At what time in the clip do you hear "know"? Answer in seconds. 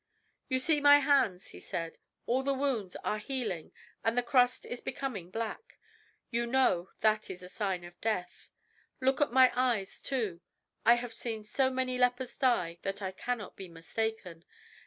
6.47-6.89